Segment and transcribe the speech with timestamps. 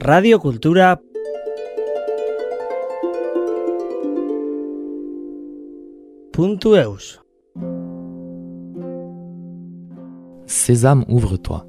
[0.00, 1.00] Radio Cultura
[6.38, 7.20] .eus
[10.46, 11.66] Sésame, ouvre-toi.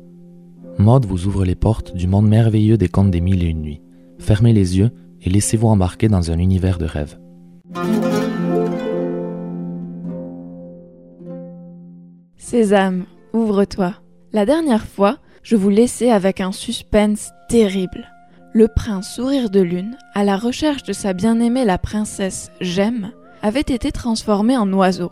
[0.78, 3.82] Maud vous ouvre les portes du monde merveilleux des contes des mille et une nuits.
[4.20, 4.91] Fermez les yeux
[5.21, 7.20] et laissez-vous embarquer dans un univers de rêve.
[12.38, 13.93] Sésame, ouvre-toi.
[14.34, 18.08] La dernière fois, je vous laissais avec un suspense terrible.
[18.54, 23.59] Le prince Sourire de Lune, à la recherche de sa bien-aimée la princesse Gemme, avait
[23.62, 25.12] été transformé en oiseau.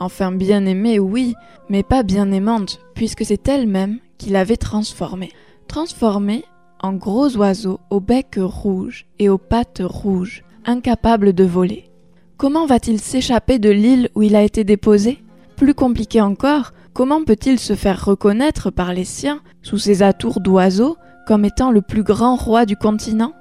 [0.00, 1.34] Enfin bien-aimée, oui,
[1.68, 5.32] mais pas bien-aimante, puisque c'est elle-même qui l'avait transformée.
[5.66, 6.44] Transformée
[6.80, 11.90] en gros oiseau au bec rouge et aux pattes rouges, incapable de voler.
[12.36, 15.18] Comment va-t-il s'échapper de l'île où il a été déposé?
[15.56, 20.96] Plus compliqué encore, comment peut-il se faire reconnaître par les siens, sous ses atours d'oiseau,
[21.26, 23.32] comme étant le plus grand roi du continent?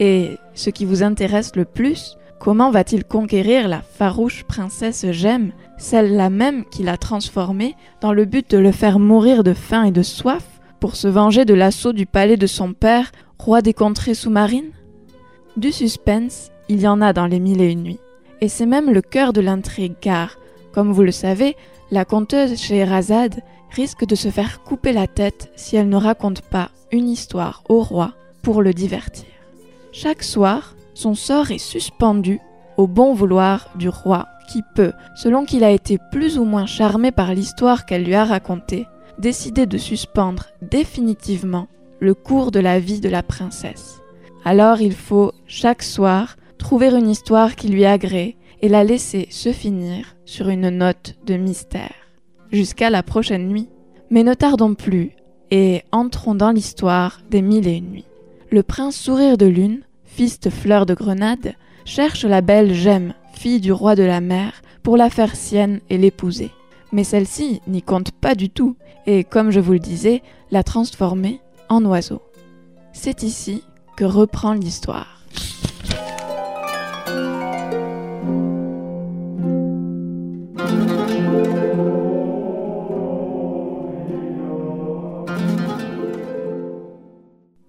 [0.00, 6.30] Et, ce qui vous intéresse le plus, comment va-t-il conquérir la farouche princesse Gemme, celle-là
[6.30, 10.02] même qui l'a transformé, dans le but de le faire mourir de faim et de
[10.02, 10.44] soif,
[10.80, 14.72] pour se venger de l'assaut du palais de son père, roi des contrées sous-marines?
[15.56, 18.00] Du suspense, il y en a dans les mille et une nuits.
[18.40, 20.38] Et c'est même le cœur de l'intrigue, car,
[20.78, 21.56] comme vous le savez,
[21.90, 26.70] la conteuse Scheherazade risque de se faire couper la tête si elle ne raconte pas
[26.92, 28.12] une histoire au roi
[28.42, 29.26] pour le divertir.
[29.90, 32.38] Chaque soir, son sort est suspendu
[32.76, 37.10] au bon vouloir du roi qui peut, selon qu'il a été plus ou moins charmé
[37.10, 38.86] par l'histoire qu'elle lui a racontée,
[39.18, 41.66] décider de suspendre définitivement
[41.98, 44.00] le cours de la vie de la princesse.
[44.44, 49.52] Alors il faut, chaque soir, trouver une histoire qui lui agrée et la laisser se
[49.52, 51.94] finir sur une note de mystère.
[52.52, 53.70] Jusqu'à la prochaine nuit.
[54.10, 55.12] Mais ne tardons plus
[55.50, 58.04] et entrons dans l'histoire des mille et une nuits.
[58.50, 61.54] Le prince Sourire de Lune, fils de Fleur de Grenade,
[61.86, 65.96] cherche la belle Gemme, fille du roi de la mer, pour la faire sienne et
[65.96, 66.50] l'épouser.
[66.92, 68.76] Mais celle-ci n'y compte pas du tout,
[69.06, 72.22] et comme je vous le disais, la transformer en oiseau.
[72.92, 73.62] C'est ici
[73.96, 75.17] que reprend l'histoire.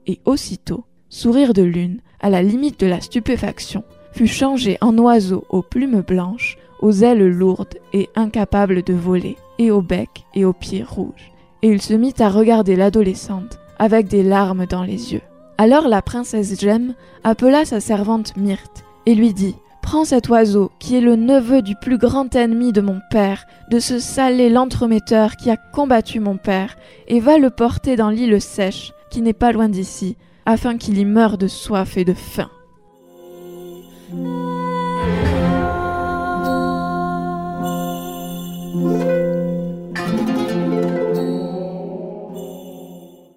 [0.10, 5.46] Et aussitôt, Sourire de Lune, à la limite de la stupéfaction, fut changé en oiseau
[5.52, 10.54] aux plumes blanches, aux ailes lourdes et incapables de voler, et au bec et aux
[10.54, 11.32] pieds rouges.
[11.62, 15.22] Et il se mit à regarder l'adolescente avec des larmes dans les yeux.
[15.60, 20.96] Alors la princesse Gemme appela sa servante Myrte et lui dit Prends cet oiseau qui
[20.96, 25.52] est le neveu du plus grand ennemi de mon père, de ce salé l'entremetteur qui
[25.52, 26.78] a combattu mon père,
[27.08, 31.06] et va le porter dans l'île sèche, qui n'est pas loin d'ici, afin qu'il y
[31.06, 32.50] meure de soif et de faim.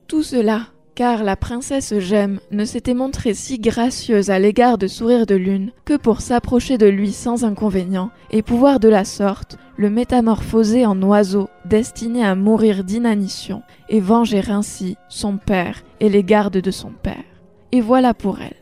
[0.09, 0.69] Tout cela,
[1.03, 5.73] car la princesse Gemme ne s'était montrée si gracieuse à l'égard de Sourire de Lune
[5.85, 11.03] que pour s'approcher de lui sans inconvénient et pouvoir de la sorte le métamorphoser en
[11.03, 16.93] oiseau destiné à mourir d'inanition et venger ainsi son père et les gardes de son
[16.93, 17.25] père.
[17.73, 18.55] Et voilà pour elle.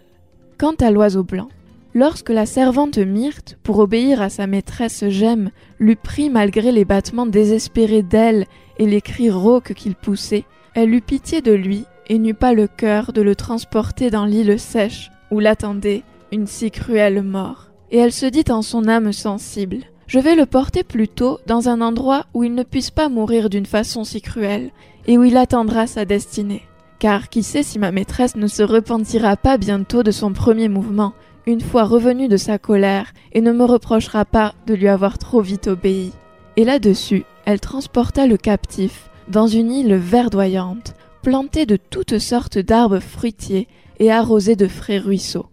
[0.57, 1.51] Quant à l'oiseau blanc,
[1.93, 7.27] lorsque la servante Myrte, pour obéir à sa maîtresse Gemme, l'eut pris malgré les battements
[7.27, 8.47] désespérés d'elle
[8.79, 12.67] et les cris rauques qu'il poussait, elle eut pitié de lui et n'eut pas le
[12.67, 17.71] cœur de le transporter dans l'île sèche où l'attendait une si cruelle mort.
[17.93, 19.79] Et elle se dit en son âme sensible
[20.09, 23.65] Je vais le porter plutôt dans un endroit où il ne puisse pas mourir d'une
[23.65, 24.71] façon si cruelle,
[25.07, 26.63] et où il attendra sa destinée.
[26.99, 31.13] Car qui sait si ma maîtresse ne se repentira pas bientôt de son premier mouvement,
[31.47, 35.43] une fois revenue de sa colère, et ne me reprochera pas de lui avoir trop
[35.43, 36.11] vite obéi.
[36.57, 43.01] Et là-dessus, elle transporta le captif dans une île verdoyante, plantée de toutes sortes d'arbres
[43.01, 43.69] fruitiers
[43.99, 45.47] et arrosée de frais ruisseaux,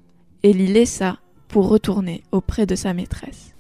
[0.44, 1.18] et l'y laissa
[1.48, 3.54] pour retourner auprès de sa maîtresse.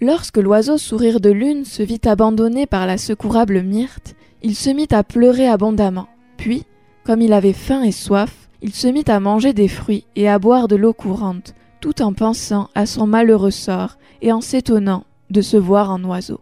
[0.00, 4.86] Lorsque l'oiseau sourire de lune se vit abandonné par la secourable Myrte, il se mit
[4.92, 6.08] à pleurer abondamment.
[6.36, 6.64] Puis,
[7.04, 10.38] comme il avait faim et soif, il se mit à manger des fruits et à
[10.38, 15.40] boire de l'eau courante, tout en pensant à son malheureux sort et en s'étonnant de
[15.40, 16.40] se voir en oiseau.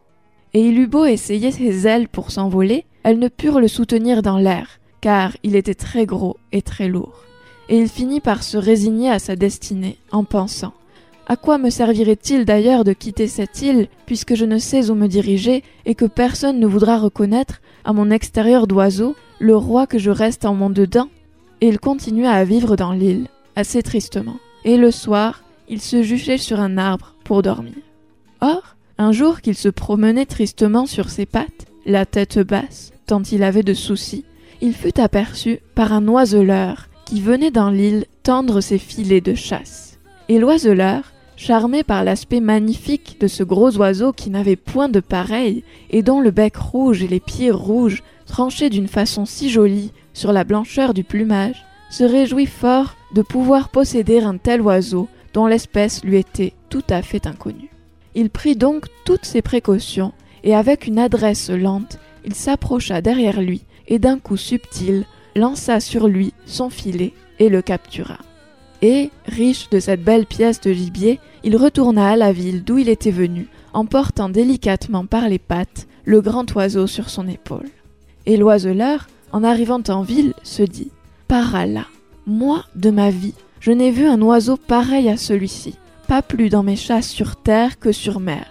[0.55, 4.39] Et il eut beau essayer ses ailes pour s'envoler, elles ne purent le soutenir dans
[4.39, 7.25] l'air, car il était très gros et très lourd.
[7.69, 10.73] et il finit par se résigner à sa destinée en pensant
[11.27, 15.09] À quoi me servirait-il d'ailleurs de quitter cette île, puisque je ne sais où me
[15.09, 20.11] diriger et que personne ne voudra reconnaître, à mon extérieur d'oiseau, le roi que je
[20.11, 21.09] reste en mon dedans?
[21.62, 24.37] Il continua à vivre dans l'île, assez tristement.
[24.64, 27.75] Et le soir, il se juchait sur un arbre pour dormir.
[28.43, 33.43] Or, un jour qu'il se promenait tristement sur ses pattes, la tête basse, tant il
[33.43, 34.25] avait de soucis,
[34.61, 39.99] il fut aperçu par un oiseleur qui venait dans l'île tendre ses filets de chasse.
[40.29, 45.64] Et l'oiseleur, charmé par l'aspect magnifique de ce gros oiseau qui n'avait point de pareil
[45.91, 50.33] et dont le bec rouge et les pieds rouges tranchaient d'une façon si jolie sur
[50.33, 56.03] la blancheur du plumage, se réjouit fort de pouvoir posséder un tel oiseau dont l'espèce
[56.03, 57.69] lui était tout à fait inconnue.
[58.15, 63.65] Il prit donc toutes ses précautions, et avec une adresse lente, il s'approcha derrière lui,
[63.89, 65.05] et d'un coup subtil,
[65.35, 68.17] lança sur lui son filet et le captura.
[68.81, 72.89] Et, riche de cette belle pièce de gibier, il retourna à la ville d'où il
[72.89, 77.69] était venu, en portant délicatement par les pattes le grand oiseau sur son épaule.
[78.25, 80.91] Et l'oiseleur, en arrivant en ville, se dit
[81.29, 81.87] Par Allah,
[82.27, 85.75] moi, de ma vie, je n'ai vu un oiseau pareil à celui-ci
[86.06, 88.47] pas plus dans mes chasses sur terre que sur mer.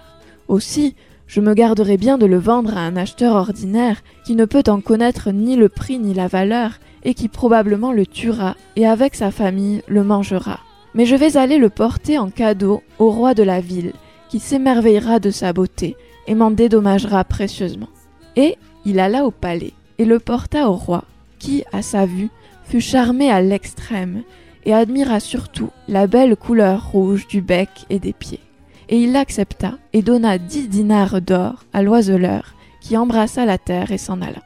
[0.47, 0.95] Aussi,
[1.25, 4.81] je me garderai bien de le vendre à un acheteur ordinaire qui ne peut en
[4.81, 9.31] connaître ni le prix ni la valeur et qui probablement le tuera et avec sa
[9.31, 10.59] famille le mangera.
[10.93, 13.93] Mais je vais aller le porter en cadeau au roi de la ville,
[14.29, 15.95] qui s'émerveillera de sa beauté
[16.27, 17.89] et m'en dédommagera précieusement.
[18.35, 21.03] Et il alla au palais et le porta au roi,
[21.39, 22.29] qui, à sa vue,
[22.65, 24.23] fut charmé à l'extrême
[24.65, 28.41] et admira surtout la belle couleur rouge du bec et des pieds.
[28.89, 33.97] Et il l'accepta et donna dix dinars d'or à l'oiseleur, qui embrassa la terre et
[33.97, 34.41] s'en alla.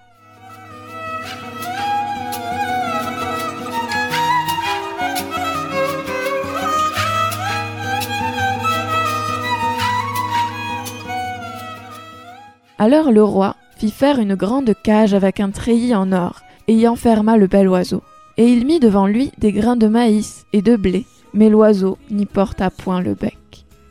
[12.81, 16.87] Alors le roi fit faire une grande cage avec un treillis en or, et y
[16.87, 18.03] enferma le bel oiseau
[18.39, 22.25] et il mit devant lui des grains de maïs et de blé, mais l'oiseau n'y
[22.25, 23.35] porta point le bec.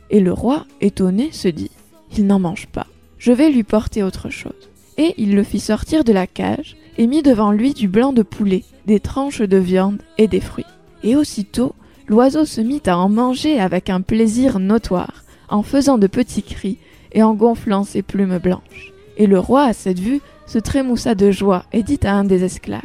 [0.09, 1.69] Et le roi, étonné, se dit
[2.17, 2.87] Il n'en mange pas,
[3.19, 4.69] je vais lui porter autre chose.
[4.97, 8.23] Et il le fit sortir de la cage et mit devant lui du blanc de
[8.23, 10.65] poulet, des tranches de viande et des fruits.
[11.03, 11.75] Et aussitôt,
[12.07, 16.79] l'oiseau se mit à en manger avec un plaisir notoire, en faisant de petits cris
[17.11, 18.93] et en gonflant ses plumes blanches.
[19.19, 22.43] Et le roi, à cette vue, se trémoussa de joie et dit à un des
[22.43, 22.81] esclaves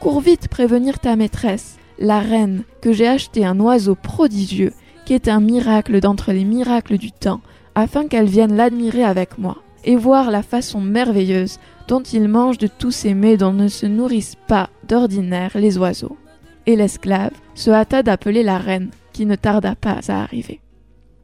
[0.00, 4.74] Cours vite prévenir ta maîtresse, la reine, que j'ai acheté un oiseau prodigieux,
[5.06, 7.40] qui est un miracle d'entre les miracles du temps,
[7.74, 12.66] afin qu'elle vienne l'admirer avec moi, et voir la façon merveilleuse dont il mange de
[12.66, 16.16] tous ces mets dont ne se nourrissent pas d'ordinaire les oiseaux.
[16.66, 20.60] Et l'esclave se hâta d'appeler la reine, qui ne tarda pas à arriver.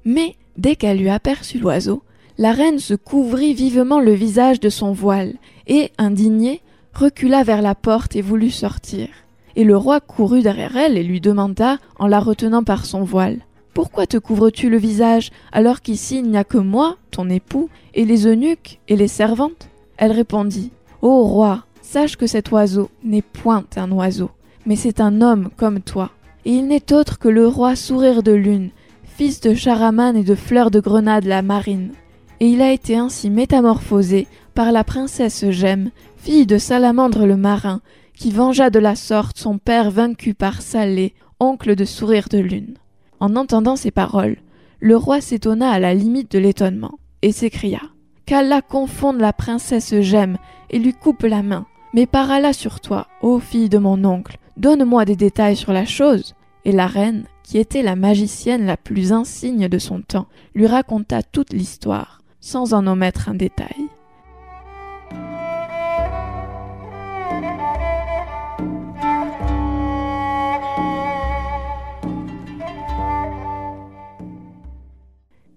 [0.05, 2.05] Mais, dès qu'elle eut aperçu l'oiseau,
[2.43, 5.35] la reine se couvrit vivement le visage de son voile,
[5.69, 6.61] et, indignée,
[6.93, 9.07] recula vers la porte et voulut sortir.
[9.55, 13.39] Et le roi courut derrière elle et lui demanda, en la retenant par son voile,
[13.75, 18.05] Pourquoi te couvres-tu le visage alors qu'ici il n'y a que moi, ton époux, et
[18.05, 19.69] les eunuques et les servantes?
[19.97, 24.33] Elle répondit, Ô roi, sache que cet oiseau n'est point un oiseau,
[24.67, 26.11] mais c'est un homme comme toi.
[26.45, 28.71] Et il n'est autre que le roi Sourire de Lune,
[29.05, 31.93] fils de Charaman et de Fleur de Grenade la marine.
[32.43, 37.81] Et il a été ainsi métamorphosé par la princesse Gemme, fille de Salamandre le marin,
[38.15, 42.75] qui vengea de la sorte son père vaincu par Salé, oncle de Sourire de Lune.
[43.21, 44.39] En entendant ces paroles,
[44.81, 47.81] le roi s'étonna à la limite de l'étonnement, et s'écria
[48.27, 50.37] Qu'Allah confonde la princesse Gemme
[50.69, 51.67] et lui coupe la main.
[51.95, 55.85] Mais par Allah sur toi, ô fille de mon oncle, donne-moi des détails sur la
[55.85, 56.35] chose.
[56.65, 61.23] Et la reine, qui était la magicienne la plus insigne de son temps, lui raconta
[61.23, 63.89] toute l'histoire, sans en omettre un détail.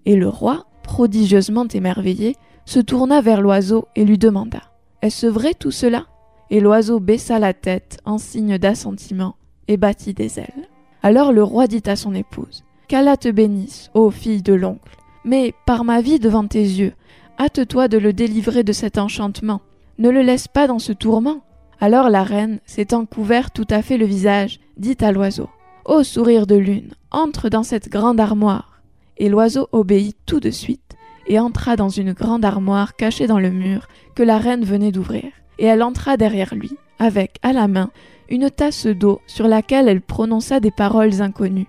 [0.08, 4.62] Et le roi, prodigieusement émerveillé, se tourna vers l'oiseau et lui demanda
[5.02, 6.06] Est-ce vrai tout cela?
[6.52, 9.36] Et l'oiseau baissa la tête en signe d'assentiment
[9.68, 10.70] et battit des ailes.
[11.02, 14.96] Alors le roi dit à son épouse Qu'Allah te bénisse, ô fille de l'oncle,
[15.26, 16.94] mais par ma vie devant tes yeux,
[17.38, 19.62] hâte-toi de le délivrer de cet enchantement.
[19.98, 21.42] Ne le laisse pas dans ce tourment.
[21.82, 25.50] Alors la reine, s'étant couvert tout à fait le visage, dit à l'oiseau
[25.84, 28.76] Ô sourire de lune, entre dans cette grande armoire
[29.18, 30.82] et l'oiseau obéit tout de suite
[31.28, 35.32] et entra dans une grande armoire cachée dans le mur que la reine venait d'ouvrir.
[35.58, 37.90] Et elle entra derrière lui, avec à la main
[38.30, 41.68] une tasse d'eau sur laquelle elle prononça des paroles inconnues,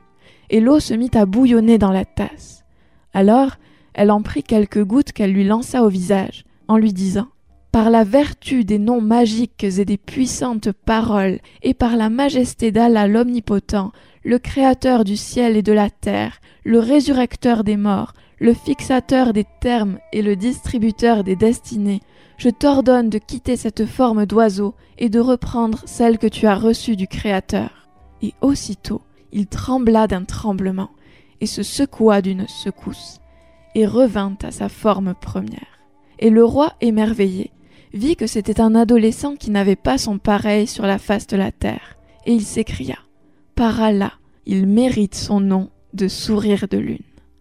[0.51, 2.65] et l'eau se mit à bouillonner dans la tasse.
[3.16, 3.56] Alors
[3.94, 7.28] elle en prit quelques gouttes qu'elle lui lança au visage, en lui disant
[7.73, 13.08] Par la vertu des noms magiques et des puissantes paroles, et par la majesté d'Allah
[13.08, 13.90] l'Omnipotent,
[14.23, 19.46] le Créateur du ciel et de la terre, le résurrecteur des morts, le fixateur des
[19.62, 22.02] termes et le distributeur des destinées,
[22.37, 26.96] je t'ordonne de quitter cette forme d'oiseau et de reprendre celle que tu as reçue
[26.96, 27.88] du Créateur.
[28.20, 29.00] Et aussitôt
[29.32, 30.90] il trembla d'un tremblement,
[31.40, 33.21] et se secoua d'une secousse,
[33.75, 35.81] et revint à sa forme première.
[36.19, 37.52] Et le roi, émerveillé,
[37.93, 41.52] vit que c'était un adolescent qui n'avait pas son pareil sur la face de la
[41.52, 42.99] terre, et il s'écria
[43.55, 44.12] Par Allah,
[44.47, 46.99] il mérite son nom de sourire de lune.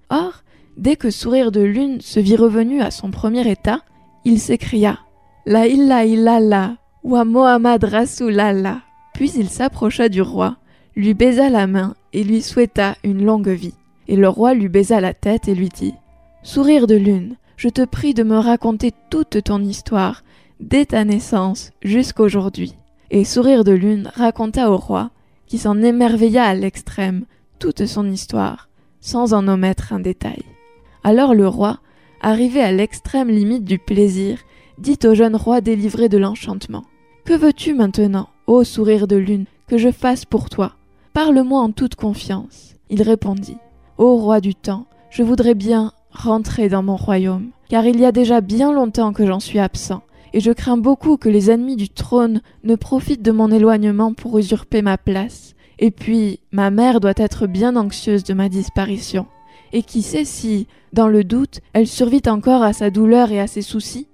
[0.09, 0.43] Or,
[0.77, 3.81] dès que sourire de lune se vit revenu à son premier état,
[4.23, 4.99] il s'écria
[5.45, 8.81] La illa illallah wa Mohammad Rasulallah.
[9.13, 10.57] Puis il s'approcha du roi,
[10.95, 13.75] lui baisa la main et lui souhaita une longue vie.
[14.07, 15.93] Et le roi lui baisa la tête et lui dit
[16.43, 20.23] Sourire de lune, je te prie de me raconter toute ton histoire,
[20.59, 22.75] dès ta naissance jusqu'aujourd'hui.
[23.11, 25.11] Et Sourire de lune raconta au roi,
[25.47, 27.25] qui s'en émerveilla à l'extrême,
[27.59, 28.69] toute son histoire,
[28.99, 30.43] sans en omettre un détail.
[31.03, 31.79] Alors le roi,
[32.21, 34.39] arrivé à l'extrême limite du plaisir,
[34.77, 36.83] dit au jeune roi délivré de l'enchantement.
[37.25, 40.73] Que veux-tu maintenant, ô sourire de lune, que je fasse pour toi?
[41.13, 42.75] Parle-moi en toute confiance.
[42.89, 43.57] Il répondit.
[43.97, 48.11] Ô roi du temps, je voudrais bien rentrer dans mon royaume, car il y a
[48.11, 50.01] déjà bien longtemps que j'en suis absent,
[50.33, 54.37] et je crains beaucoup que les ennemis du trône ne profitent de mon éloignement pour
[54.37, 55.55] usurper ma place.
[55.79, 59.27] Et puis, ma mère doit être bien anxieuse de ma disparition.
[59.71, 63.47] Et qui sait si, dans le doute, elle survit encore à sa douleur et à
[63.47, 64.07] ses soucis?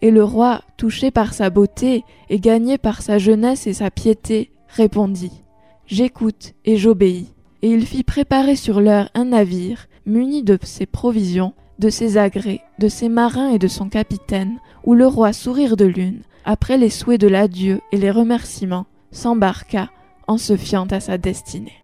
[0.00, 4.50] Et le roi, touché par sa beauté et gagné par sa jeunesse et sa piété,
[4.68, 5.42] répondit
[5.86, 7.35] J'écoute et j'obéis.
[7.62, 12.60] Et il fit préparer sur l'heure un navire, muni de ses provisions, de ses agrès,
[12.78, 16.90] de ses marins et de son capitaine, où le roi Sourire de Lune, après les
[16.90, 19.90] souhaits de l'adieu et les remerciements, s'embarqua
[20.26, 21.82] en se fiant à sa destinée.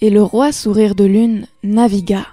[0.00, 2.24] Et le roi Sourire de Lune navigua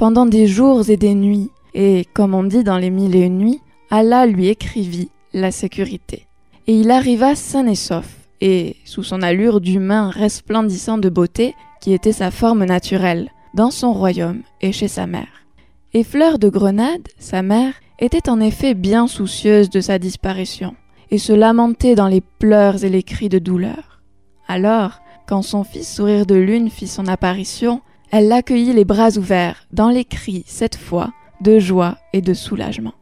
[0.00, 3.36] pendant des jours et des nuits, et, comme on dit dans les mille et une
[3.36, 6.26] nuits, Allah lui écrivit la sécurité.
[6.66, 8.06] Et il arriva sain et sauf,
[8.40, 13.92] et, sous son allure d'humain resplendissant de beauté, qui était sa forme naturelle, dans son
[13.92, 15.44] royaume et chez sa mère.
[15.92, 20.74] Et Fleur de Grenade, sa mère, était en effet bien soucieuse de sa disparition,
[21.10, 24.00] et se lamentait dans les pleurs et les cris de douleur.
[24.48, 29.66] Alors, quand son fils Sourire de Lune fit son apparition, elle l'accueillit les bras ouverts,
[29.72, 32.94] dans les cris, cette fois, de joie et de soulagement.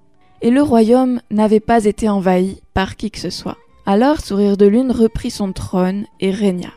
[0.42, 3.56] Et le royaume n'avait pas été envahi par qui que ce soit.
[3.86, 6.68] Alors Sourire de Lune reprit son trône et régna.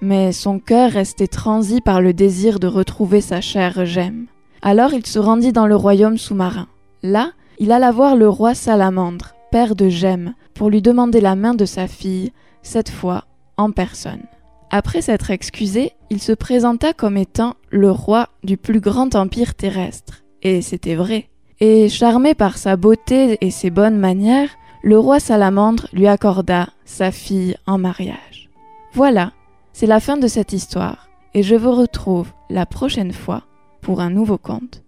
[0.00, 4.26] Mais son cœur restait transi par le désir de retrouver sa chère gemme.
[4.62, 6.68] Alors il se rendit dans le royaume sous-marin.
[7.02, 11.54] Là, il alla voir le roi Salamandre, père de Gemme, pour lui demander la main
[11.54, 13.24] de sa fille, cette fois
[13.56, 14.22] en personne.
[14.70, 20.24] Après s'être excusé, il se présenta comme étant le roi du plus grand empire terrestre.
[20.42, 21.30] Et c'était vrai.
[21.60, 24.50] Et charmé par sa beauté et ses bonnes manières,
[24.82, 28.50] le roi Salamandre lui accorda sa fille en mariage.
[28.92, 29.32] Voilà,
[29.72, 33.44] c'est la fin de cette histoire, et je vous retrouve la prochaine fois
[33.80, 34.82] pour un nouveau conte.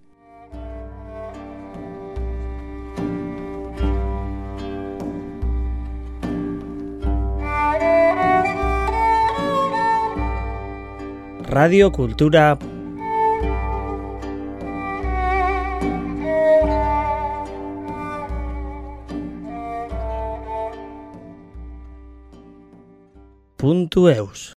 [11.51, 12.57] Radio Cultura
[23.57, 24.09] punto.